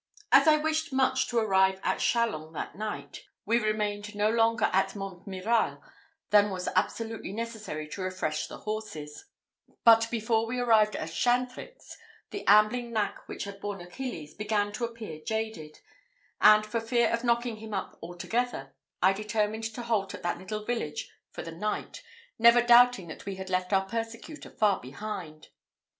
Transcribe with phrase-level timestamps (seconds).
[0.31, 4.95] As I wished much to arrive at Chalons that night, we remained no longer at
[4.95, 5.79] Montmirail
[6.31, 9.25] than was absolutely necessary to refresh the horses;
[9.85, 11.99] but before we arrived at Chaintrix,
[12.31, 15.77] the ambling nag which had borne Achilles began to appear jaded;
[16.41, 18.73] and, for fear of knocking him up altogether,
[19.03, 22.01] I determined to halt at that little village for the night,
[22.39, 25.49] never doubting that we had left our persecutor far behind.